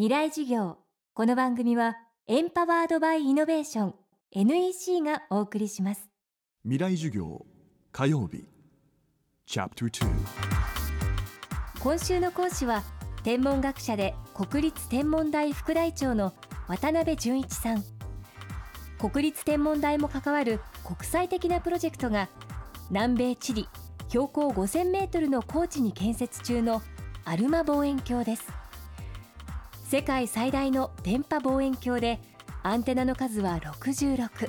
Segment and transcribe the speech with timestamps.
[0.00, 0.78] 未来事業。
[1.12, 3.94] この番組はエンパワードバイイノベーション
[4.32, 6.08] NEC がお送りします。
[6.62, 7.44] 未来授業
[7.92, 8.48] 火曜日。
[9.44, 10.10] チャプター
[11.80, 12.82] 今週の講師は
[13.24, 16.32] 天文学者で国立天文台副台長の
[16.66, 17.84] 渡辺淳一さん。
[18.98, 22.30] 国立天文台も関わる国際的なプロジェクトが
[22.88, 23.68] 南米チリ
[24.08, 26.80] 標高5000メートルの高地に建設中の
[27.26, 28.59] アルマ望遠鏡です
[29.90, 32.20] 世界最大の電波望遠鏡で
[32.62, 34.48] アンテナの数は66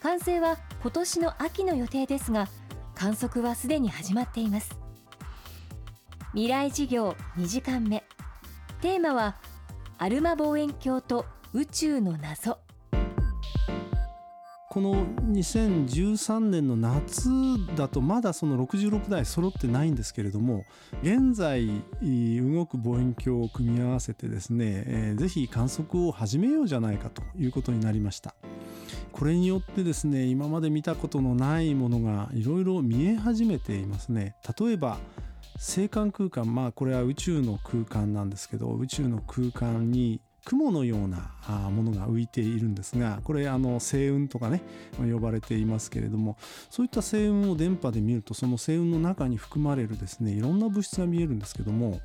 [0.00, 2.48] 完成は今年の秋の予定ですが
[2.94, 4.74] 観測はすでに始まっています。
[6.32, 8.04] 未来事業2時間目。
[8.80, 9.36] テーマは
[9.98, 12.63] アルマ望遠鏡と宇宙の謎。
[14.74, 17.28] この2013年の夏
[17.76, 20.64] だとまだその66台揃ってないんですけれども
[21.00, 21.68] 現在
[22.02, 28.34] 動く望遠鏡を組み合わせてですね、えー、ぜひ観測を始めようじゃないかということになりました。
[29.12, 34.34] これによってですね今まで見たことのないものがいろいろ見え始めていますね。
[34.58, 34.98] 例えば
[35.54, 36.52] 星間空間。
[36.52, 41.30] まあこれは宇宙の空間なんですけど宇宙の空間に雲のような
[41.70, 44.62] ものが浮いているんですがこれあの星雲とかね
[44.98, 46.36] 呼ばれていますけれども
[46.70, 52.00] そういった星雲を電波で見るとその星雲の中に含まれるですねいろんな物質が見えるんですけども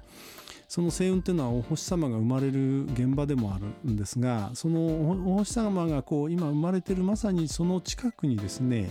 [0.67, 8.89] その星雲っていうのはお星様が生まれる現場でもあるんですがそのお星様がこう今生まれてるまさにその近くにですね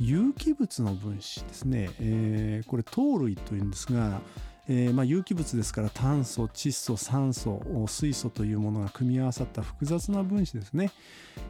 [0.00, 4.20] 有機物の分子ですね、えー、これ糖類というんですが
[4.70, 10.90] えー、まあ、有機物ですから炭素窒素酸素水素というものが組み合わさった複雑な分子ですね。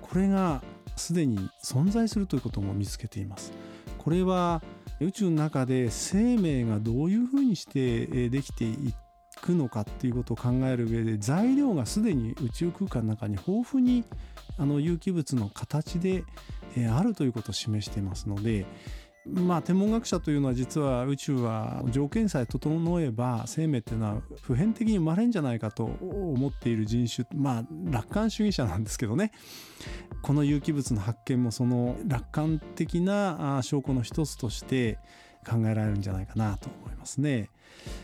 [0.01, 0.63] これが
[0.97, 3.53] すでに存在するということも見つけています。
[3.99, 4.63] これは
[5.01, 8.95] 宇宙の中で生命がどういうふうにしてできてい
[9.43, 14.05] くのかっていうことを考える上で材料がすでに宇宙空間の中に豊富に
[14.57, 16.25] あの有機物の形で
[16.93, 18.67] あるということを示していますので
[19.31, 29.33] まあ、天文学者というのは実は宇宙は条件さえ整えば生命っていうのは普遍的に生まれんじゃないかと思っている人種まあ楽観主義者なんですけどね
[30.23, 34.99] この有機物の発見もその楽観的な証拠の一つとして
[35.47, 37.51] 考えられるんじゃないかなと思いますね。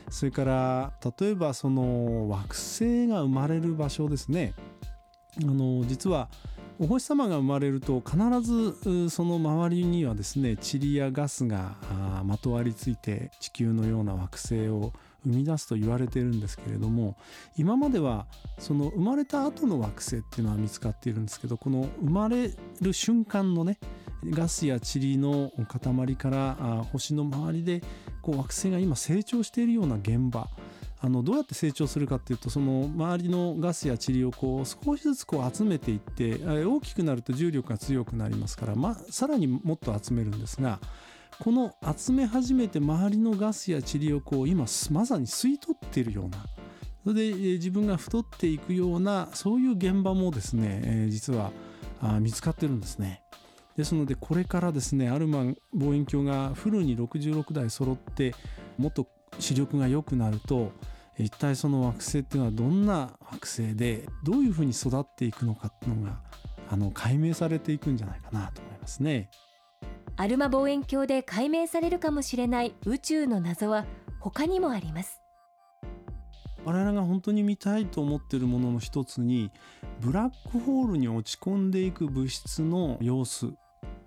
[0.09, 4.55] それから例えばその惑星が生まれる場所ですね。
[5.43, 6.29] あの実は
[6.81, 11.77] お星様が生まれると必ずその周りにはですね塵やガスが
[12.25, 14.93] まとわりついて地球のような惑星を
[15.25, 17.17] 生み出すと言われてるんですけれども
[17.57, 18.27] 今までは
[18.59, 23.79] その生まれた後の惑星っていうのは見つかっているんですけどこの生まれる瞬間のね
[24.25, 27.83] ガスや塵の塊から星の周りで
[28.23, 30.49] こう惑星が今成長しているような現場
[31.05, 40.81] あのどうやって成長するかっていうとその周りのガスや塵をこう少しずつこう集めていって大きくなると重力が強くなりますから、ま、さらにもっと集めるんですが
[41.41, 46.39] この集め始めて周りのガスや塵をこう今まさに吸い取っているような
[47.03, 51.51] それで自分が太っていくようなそういう現場もですね、実は
[52.21, 53.21] 見つかってるんですね。
[53.77, 58.33] ですのでこれからですねアルマン望遠鏡がフルに66台揃って
[58.79, 59.07] もっと
[59.39, 60.73] 視力が良くなると
[61.19, 66.21] 一体その惑星っていうのはどんな惑星でどういうふうに育っていくのかっていうのが
[66.71, 69.31] あの解明されていくんじゃないかなと思いますね。
[70.17, 73.85] アルマ望遠鏡で解明されるかもしれない宇宙の謎は
[74.21, 75.21] 他にもあります。
[76.65, 79.51] 我々が本当に見たいと思っているものの一つに
[80.01, 83.53] ブラックホールに落ち込んでいく物質の様子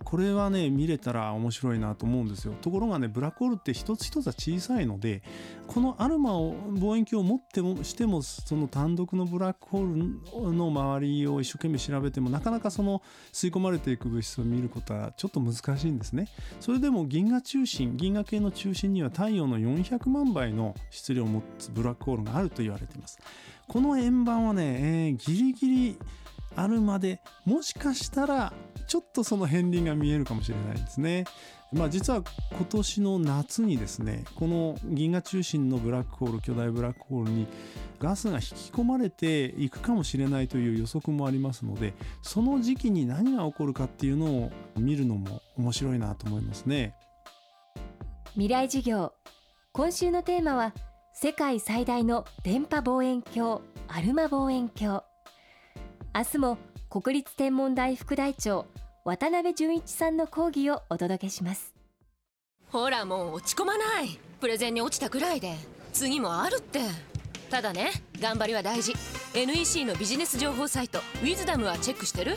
[0.08, 2.54] これはね見れたら面白いなと思うんですよ。
[2.62, 5.22] ところがねブラックホールって一つ一つは小さいので
[5.68, 13.02] このアルマを望遠鏡を持ってもしてもその単独のブラックホールの周りを一生懸命調べてもなかなかその
[13.34, 16.30] 吸い込まれていく物質を見ることはちょっと難しいんですね。
[16.62, 23.20] それでも銀河中心銀河系の中心には太陽の400万倍の質量を持つブラックホールがあると言われています。
[23.68, 26.00] この円盤はね、えー、ギリギリ
[26.56, 28.54] あるまでもしかしたら
[28.88, 31.26] ちょっとその片鱗が見えるかもしれないですね。
[31.74, 37.46] まあ、実は今年の夏にですねこの銀河中心のブラックホール巨大ブラックホールに
[38.00, 46.96] ガスが引き込まれていくかもしれないという予測もありますのでその時期に何が起こるかっていうのを見るのも面白いなと思いますね。
[48.32, 49.14] 未来事業。
[49.74, 50.74] 今週のテーマは
[51.14, 55.02] 世界最大の電波望遠鏡アルマ望遠鏡。
[56.16, 56.58] 明日も
[56.90, 58.66] 国立天文台副台長
[59.08, 61.74] 渡辺淳一さんの講義をお届けします。
[62.70, 64.20] ほらもう落ち込まない。
[64.42, 65.56] プレゼンに落ちたくらいで。
[65.94, 66.82] 次もあるって。
[67.50, 68.96] ただね頑張りは大事。
[69.34, 72.36] NEC のビジネス情報サイト「ウィズダムはチェックしてる？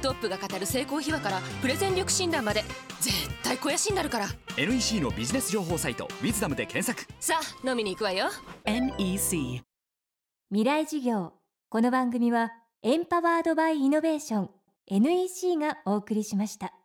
[0.00, 2.62] トップが語る成功秘話からプレゼン力診断まで。
[3.00, 4.28] 絶対肥やしになるから。
[4.56, 7.12] NEC のビジネス情報サイト「ウィズダムで検索。
[7.18, 8.28] さあ飲みに行くわよ。
[8.64, 9.60] NEC
[10.50, 11.32] 未来授業。
[11.68, 12.52] この番組は
[12.82, 14.50] エンパワードバイイノベーション
[14.90, 16.81] NEC がお送りしました。